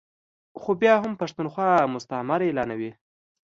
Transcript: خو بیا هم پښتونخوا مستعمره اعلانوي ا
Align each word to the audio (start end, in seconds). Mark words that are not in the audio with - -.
خو 0.59 0.71
بیا 0.81 0.95
هم 1.03 1.13
پښتونخوا 1.21 1.69
مستعمره 1.93 2.45
اعلانوي 2.47 2.89
ا 2.93 2.95